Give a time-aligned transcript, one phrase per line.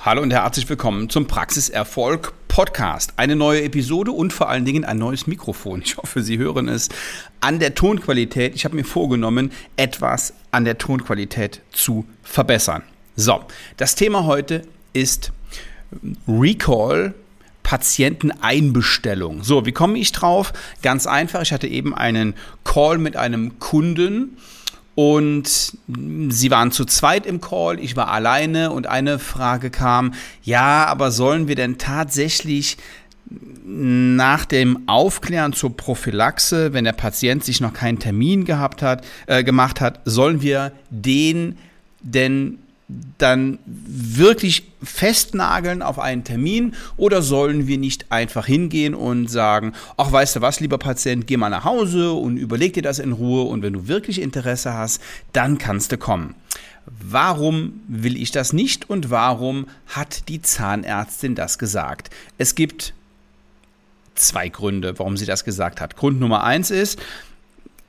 [0.00, 3.14] Hallo und herzlich willkommen zum Praxiserfolg Podcast.
[3.16, 5.82] Eine neue Episode und vor allen Dingen ein neues Mikrofon.
[5.82, 6.88] Ich hoffe, Sie hören es
[7.40, 8.54] an der Tonqualität.
[8.54, 12.84] Ich habe mir vorgenommen, etwas an der Tonqualität zu verbessern.
[13.16, 13.44] So,
[13.76, 15.32] das Thema heute ist
[16.28, 17.12] Recall
[17.64, 19.42] Patienteneinbestellung.
[19.42, 20.52] So, wie komme ich drauf?
[20.80, 24.36] Ganz einfach, ich hatte eben einen Call mit einem Kunden
[24.98, 25.48] und
[26.28, 30.12] sie waren zu zweit im Call, ich war alleine und eine Frage kam,
[30.42, 32.78] ja, aber sollen wir denn tatsächlich
[33.30, 39.44] nach dem Aufklären zur Prophylaxe, wenn der Patient sich noch keinen Termin gehabt hat, äh,
[39.44, 41.58] gemacht hat, sollen wir den
[42.00, 42.58] denn
[43.18, 50.10] dann wirklich festnageln auf einen Termin oder sollen wir nicht einfach hingehen und sagen, ach
[50.10, 53.42] weißt du was, lieber Patient, geh mal nach Hause und überleg dir das in Ruhe
[53.42, 55.02] und wenn du wirklich Interesse hast,
[55.34, 56.34] dann kannst du kommen.
[56.86, 62.08] Warum will ich das nicht und warum hat die Zahnärztin das gesagt?
[62.38, 62.94] Es gibt
[64.14, 65.96] zwei Gründe, warum sie das gesagt hat.
[65.96, 66.98] Grund Nummer eins ist,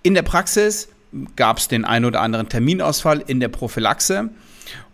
[0.04, 0.90] in der Praxis
[1.38, 4.30] gab es den einen oder anderen Terminausfall in der Prophylaxe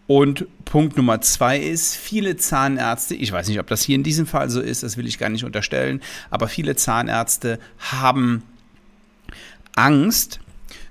[0.07, 4.27] und Punkt Nummer zwei ist, viele Zahnärzte, ich weiß nicht, ob das hier in diesem
[4.27, 8.43] Fall so ist, das will ich gar nicht unterstellen, aber viele Zahnärzte haben
[9.75, 10.39] Angst,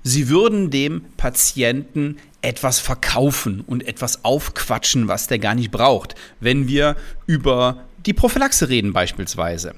[0.03, 6.69] sie würden dem Patienten etwas verkaufen und etwas aufquatschen, was der gar nicht braucht, wenn
[6.69, 9.75] wir über die Prophylaxe reden beispielsweise.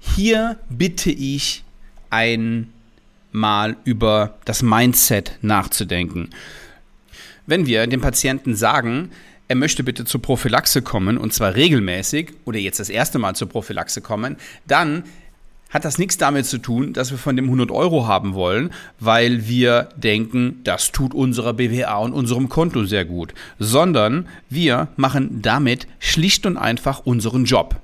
[0.00, 1.62] Hier bitte ich
[2.10, 6.30] einmal über das Mindset nachzudenken.
[7.48, 9.10] Wenn wir dem Patienten sagen,
[9.48, 13.48] er möchte bitte zur Prophylaxe kommen und zwar regelmäßig oder jetzt das erste Mal zur
[13.48, 15.04] Prophylaxe kommen, dann
[15.70, 19.48] hat das nichts damit zu tun, dass wir von dem 100 Euro haben wollen, weil
[19.48, 25.86] wir denken, das tut unserer BWA und unserem Konto sehr gut, sondern wir machen damit
[26.00, 27.76] schlicht und einfach unseren Job.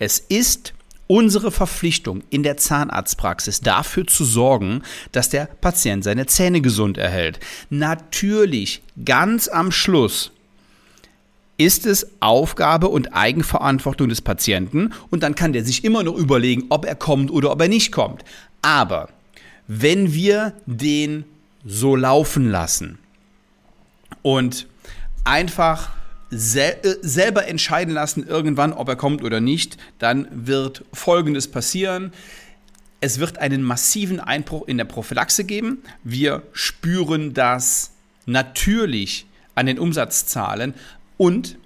[0.00, 0.74] Es ist
[1.10, 7.40] unsere Verpflichtung in der Zahnarztpraxis dafür zu sorgen, dass der Patient seine Zähne gesund erhält.
[7.68, 10.30] Natürlich, ganz am Schluss
[11.56, 16.66] ist es Aufgabe und Eigenverantwortung des Patienten und dann kann der sich immer noch überlegen,
[16.68, 18.24] ob er kommt oder ob er nicht kommt.
[18.62, 19.08] Aber
[19.66, 21.24] wenn wir den
[21.64, 23.00] so laufen lassen
[24.22, 24.68] und
[25.24, 25.90] einfach
[26.30, 32.12] sel äh, selber entscheiden lassen irgendwann, ob er kommt oder nicht, dann wird Folgendes passieren.
[33.00, 35.82] Es wird einen massiven Einbruch in der Prophylaxe geben.
[36.04, 37.92] Wir spüren das
[38.26, 40.74] natürlich an den Umsatzzahlen
[41.16, 41.58] und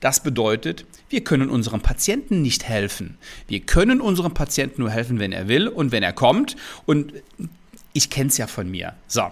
[0.00, 3.16] das bedeutet, wir können unserem Patienten nicht helfen.
[3.48, 6.56] Wir können unserem Patienten nur helfen, wenn er will und wenn er kommt.
[6.84, 7.12] Und
[7.92, 8.94] ich kenne es ja von mir.
[9.06, 9.30] So,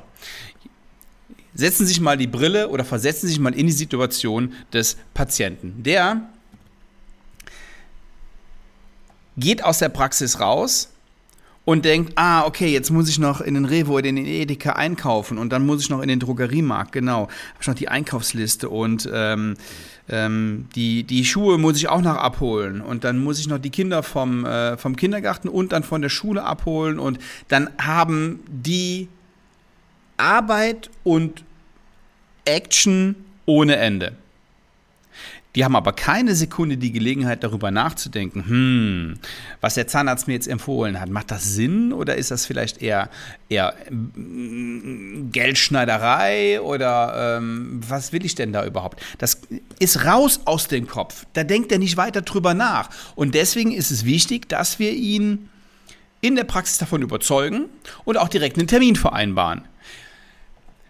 [1.55, 4.97] setzen Sie sich mal die Brille oder versetzen Sie sich mal in die Situation des
[5.15, 5.83] Patienten.
[5.83, 6.23] Der
[9.37, 10.91] geht aus der Praxis raus
[11.65, 14.73] und denkt, ah, okay, jetzt muss ich noch in den Revo oder in den Edeka
[14.73, 17.23] einkaufen und dann muss ich noch in den Drogeriemarkt, genau.
[17.23, 19.57] Habe ich noch die Einkaufsliste und ähm,
[20.09, 23.71] ähm, die, die Schuhe muss ich auch noch abholen und dann muss ich noch die
[23.71, 29.09] Kinder vom, äh, vom Kindergarten und dann von der Schule abholen und dann haben die
[30.17, 31.45] Arbeit und
[32.45, 33.17] Action
[33.47, 34.17] ohne Ende.
[35.55, 39.15] Die haben aber keine Sekunde die Gelegenheit, darüber nachzudenken, hm,
[39.61, 43.09] was der Zahnarzt mir jetzt empfohlen hat, macht das Sinn oder ist das vielleicht eher,
[43.49, 49.01] eher mm, Geldschneiderei oder ähm, was will ich denn da überhaupt?
[49.19, 49.43] Das
[49.79, 51.25] ist raus aus dem Kopf.
[51.35, 52.91] Da denkt er nicht weiter drüber nach.
[53.15, 55.51] Und deswegen ist es wichtig, dass wir ihn
[56.21, 57.67] in der Praxis davon überzeugen
[58.05, 59.63] und auch direkt einen Termin vereinbaren.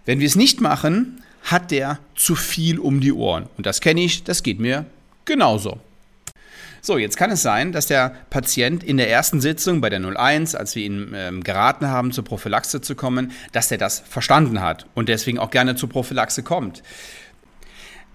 [0.04, 3.46] Wenn wir es nicht machen, hat der zu viel um die Ohren.
[3.56, 4.86] Und das kenne ich, das geht mir
[5.24, 5.78] genauso.
[6.80, 10.54] So, jetzt kann es sein, dass der Patient in der ersten Sitzung bei der 01,
[10.54, 14.86] als wir ihn ähm, geraten haben, zur Prophylaxe zu kommen, dass er das verstanden hat
[14.94, 16.82] und deswegen auch gerne zur Prophylaxe kommt.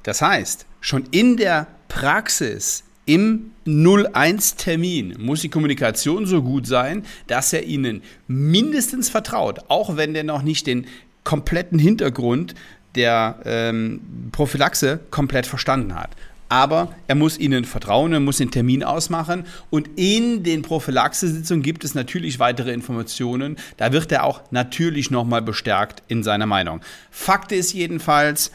[0.03, 7.51] Das heißt, schon in der Praxis im 01-Termin muss die Kommunikation so gut sein, dass
[7.53, 10.85] er Ihnen mindestens vertraut, auch wenn der noch nicht den
[11.29, 12.55] kompletten Hintergrund
[12.95, 16.09] der ähm, Prophylaxe komplett verstanden hat.
[16.51, 21.83] Aber er muss ihnen vertrauen, er muss den Termin ausmachen und in den Prophylaxe-Sitzungen gibt
[21.83, 23.57] es natürlich weitere Informationen.
[23.77, 26.81] Da wird er auch natürlich nochmal bestärkt in seiner Meinung.
[27.11, 28.51] Fakt ist jedenfalls,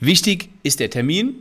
[0.00, 1.34] wichtig ist der Termin,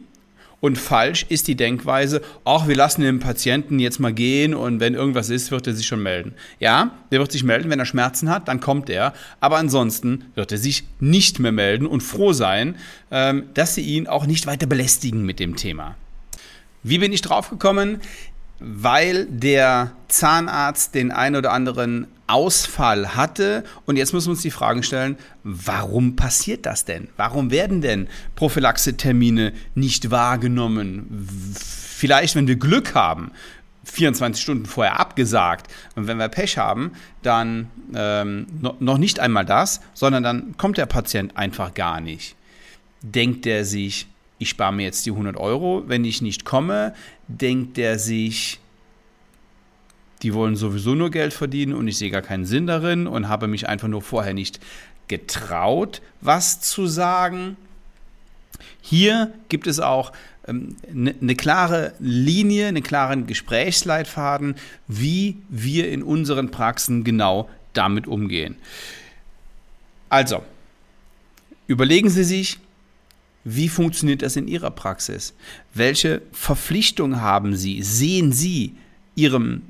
[0.62, 4.94] und falsch ist die Denkweise, ach, wir lassen den Patienten jetzt mal gehen und wenn
[4.94, 6.34] irgendwas ist, wird er sich schon melden.
[6.60, 9.14] Ja, der wird sich melden, wenn er Schmerzen hat, dann kommt er.
[9.40, 12.76] Aber ansonsten wird er sich nicht mehr melden und froh sein,
[13.12, 15.96] ähm, dass sie ihn auch nicht weiter belästigen mit dem Thema.
[16.84, 18.00] Wie bin ich drauf gekommen?
[18.60, 23.64] Weil der Zahnarzt den ein oder anderen Ausfall hatte.
[23.86, 27.10] Und jetzt müssen wir uns die Fragen stellen, warum passiert das denn?
[27.18, 31.56] Warum werden denn Prophylaxe-Termine nicht wahrgenommen?
[31.56, 33.32] Vielleicht, wenn wir Glück haben,
[33.84, 35.72] 24 Stunden vorher abgesagt.
[35.96, 36.92] Und wenn wir Pech haben,
[37.24, 38.46] dann ähm,
[38.80, 42.36] noch nicht einmal das, sondern dann kommt der Patient einfach gar nicht.
[43.02, 44.08] Denkt er sich,
[44.40, 46.96] ich spare mir jetzt die 100 Euro, wenn ich nicht komme,
[47.28, 48.60] denkt er sich,
[50.22, 53.48] die wollen sowieso nur Geld verdienen und ich sehe gar keinen Sinn darin und habe
[53.48, 54.60] mich einfach nur vorher nicht
[55.08, 57.58] getraut, was zu sagen.
[58.82, 60.14] Hier gibt es auch
[60.48, 64.56] eine ähm, ne klare Linie, einen klaren Gesprächsleitfaden,
[64.88, 68.56] wie wir in unseren Praxen genau damit umgehen.
[70.10, 70.44] Also,
[71.68, 72.58] überlegen Sie sich,
[73.56, 75.34] wie funktioniert das in Ihrer Praxis?
[75.74, 77.82] Welche Verpflichtung haben Sie?
[77.82, 78.76] Sehen Sie
[79.16, 79.64] Ihrem,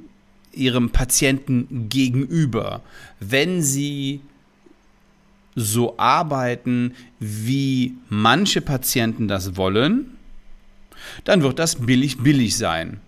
[0.52, 2.82] Ihrem Patienten gegenüber,
[3.20, 4.22] wenn Sie
[5.56, 10.18] so arbeiten, wie manche Patienten das wollen?
[11.24, 13.00] Dann wird das billig billig sein.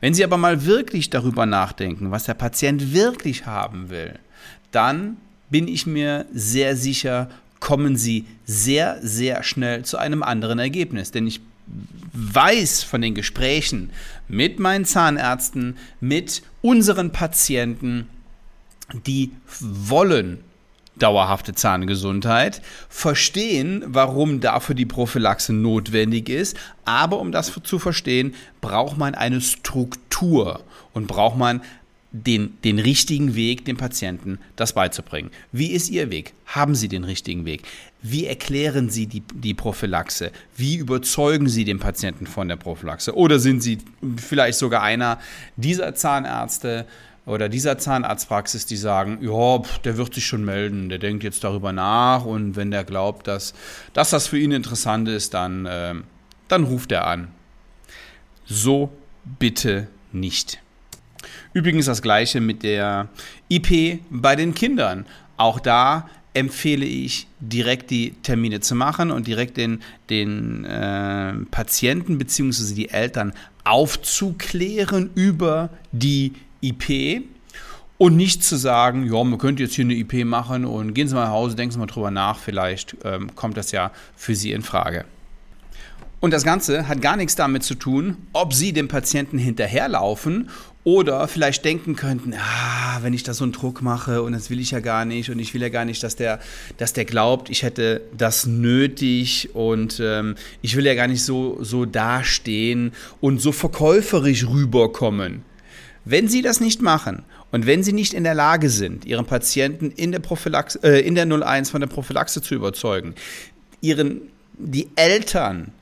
[0.00, 4.18] Wenn Sie aber mal wirklich darüber nachdenken, was der Patient wirklich haben will,
[4.70, 5.16] dann
[5.50, 7.30] bin ich mir sehr sicher,
[7.66, 11.10] kommen Sie sehr, sehr schnell zu einem anderen Ergebnis.
[11.10, 11.40] Denn ich
[12.12, 13.90] weiß von den Gesprächen
[14.28, 18.06] mit meinen Zahnärzten, mit unseren Patienten,
[19.04, 20.44] die wollen
[20.94, 28.96] dauerhafte Zahngesundheit, verstehen, warum dafür die Prophylaxe notwendig ist, aber um das zu verstehen, braucht
[28.96, 30.60] man eine Struktur
[30.92, 31.62] und braucht man
[32.24, 35.30] den, den richtigen Weg, dem Patienten das beizubringen.
[35.52, 36.34] Wie ist Ihr Weg?
[36.46, 37.62] Haben Sie den richtigen Weg?
[38.02, 40.30] Wie erklären Sie die, die Prophylaxe?
[40.56, 43.14] Wie überzeugen Sie den Patienten von der Prophylaxe?
[43.14, 43.78] Oder sind Sie
[44.16, 45.18] vielleicht sogar einer
[45.56, 46.86] dieser Zahnärzte
[47.26, 51.72] oder dieser Zahnarztpraxis, die sagen, ja, der wird sich schon melden, der denkt jetzt darüber
[51.72, 53.52] nach und wenn der glaubt, dass,
[53.92, 55.94] dass das für ihn interessant ist, dann, äh,
[56.46, 57.28] dann ruft er an.
[58.44, 58.92] So
[59.40, 60.62] bitte nicht.
[61.56, 63.08] Übrigens das gleiche mit der
[63.48, 65.06] IP bei den Kindern.
[65.38, 69.80] Auch da empfehle ich, direkt die Termine zu machen und direkt den,
[70.10, 72.74] den äh, Patienten bzw.
[72.74, 73.32] die Eltern
[73.64, 77.24] aufzuklären über die IP
[77.96, 81.14] und nicht zu sagen, ja, man könnte jetzt hier eine IP machen und gehen Sie
[81.14, 84.52] mal nach Hause, denken Sie mal drüber nach, vielleicht ähm, kommt das ja für Sie
[84.52, 85.06] in Frage.
[86.20, 90.48] Und das Ganze hat gar nichts damit zu tun, ob Sie dem Patienten hinterherlaufen
[90.82, 94.60] oder vielleicht denken könnten, ah, wenn ich da so einen Druck mache und das will
[94.60, 96.38] ich ja gar nicht und ich will ja gar nicht, dass der,
[96.78, 101.58] dass der glaubt, ich hätte das nötig und ähm, ich will ja gar nicht so,
[101.60, 105.42] so dastehen und so verkäuferisch rüberkommen.
[106.04, 109.90] Wenn Sie das nicht machen und wenn Sie nicht in der Lage sind, Ihren Patienten
[109.90, 113.16] in der, Prophylaxe, äh, in der 01 von der Prophylaxe zu überzeugen,
[113.80, 114.22] Ihren,
[114.56, 115.72] die Eltern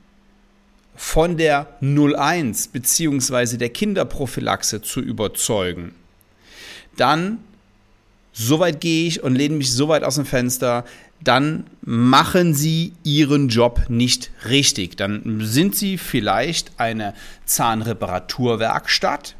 [0.95, 3.57] von der 01 bzw.
[3.57, 5.93] der Kinderprophylaxe zu überzeugen,
[6.97, 7.39] dann
[8.33, 10.83] so weit gehe ich und lehne mich so weit aus dem Fenster,
[11.23, 14.97] dann machen Sie Ihren Job nicht richtig.
[14.97, 17.13] Dann sind Sie vielleicht eine
[17.45, 19.35] Zahnreparaturwerkstatt.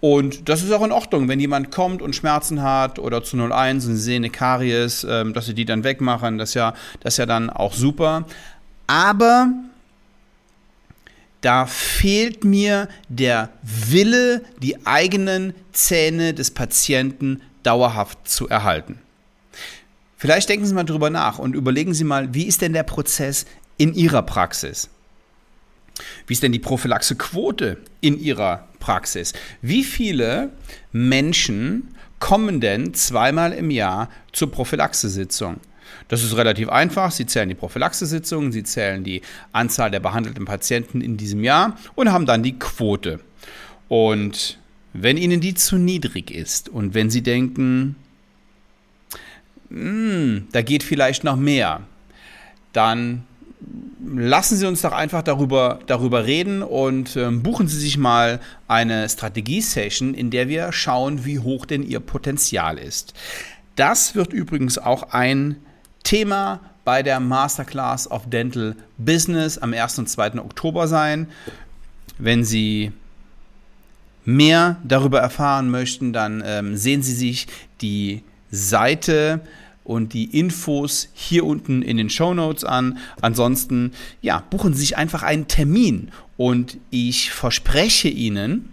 [0.00, 3.86] Und das ist auch in Ordnung, wenn jemand kommt und Schmerzen hat oder zu 01
[3.86, 7.14] und Sie sehen eine Karies, ähm, dass Sie die dann wegmachen, das ist ja, das
[7.14, 8.26] ist ja dann auch super.
[8.88, 9.52] Aber
[11.42, 18.98] da fehlt mir der Wille, die eigenen Zähne des Patienten dauerhaft zu erhalten.
[20.16, 23.44] Vielleicht denken Sie mal drüber nach und überlegen Sie mal, wie ist denn der Prozess
[23.76, 24.88] in Ihrer Praxis?
[26.26, 29.32] Wie ist denn die Prophylaxequote in Ihrer Praxis?
[29.60, 30.52] Wie viele
[30.92, 35.58] Menschen kommen denn zweimal im Jahr zur Prophylaxesitzung?
[36.08, 37.10] Das ist relativ einfach.
[37.10, 39.22] Sie zählen die Prophylaxesitzungen, Sie zählen die
[39.52, 43.20] Anzahl der behandelten Patienten in diesem Jahr und haben dann die Quote.
[43.88, 44.58] Und
[44.92, 47.96] wenn Ihnen die zu niedrig ist und wenn Sie denken,
[49.68, 51.80] hm, da geht vielleicht noch mehr,
[52.72, 53.24] dann
[54.04, 59.08] lassen Sie uns doch einfach darüber, darüber reden und äh, buchen Sie sich mal eine
[59.08, 63.14] Strategie-Session, in der wir schauen, wie hoch denn Ihr Potenzial ist.
[63.76, 65.56] Das wird übrigens auch ein
[66.02, 69.98] Thema bei der Masterclass of Dental Business am 1.
[69.98, 70.40] und 2.
[70.40, 71.28] Oktober sein.
[72.18, 72.92] Wenn Sie
[74.24, 77.46] mehr darüber erfahren möchten, dann ähm, sehen Sie sich
[77.80, 79.40] die Seite
[79.84, 82.98] und die Infos hier unten in den Show Notes an.
[83.20, 88.68] Ansonsten, ja, buchen Sie sich einfach einen Termin Und ich verspreche Ihnen,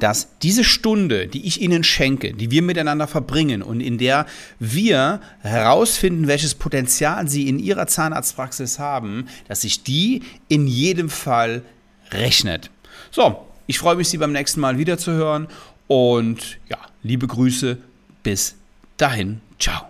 [0.00, 4.26] dass diese Stunde, die ich Ihnen schenke, die wir miteinander verbringen und in der
[4.58, 11.62] wir herausfinden, welches Potenzial Sie in Ihrer Zahnarztpraxis haben, dass sich die in jedem Fall
[12.10, 12.70] rechnet.
[13.10, 15.46] So, ich freue mich, Sie beim nächsten Mal wiederzuhören
[15.86, 17.78] und ja, liebe Grüße,
[18.22, 18.56] bis
[18.96, 19.89] dahin, ciao.